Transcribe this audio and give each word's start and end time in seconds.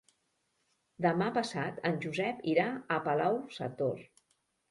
Demà 1.05 1.25
passat 1.35 1.77
en 1.91 2.01
Josep 2.07 2.41
irà 2.53 2.65
a 2.95 2.99
Palau-sator. 3.09 4.05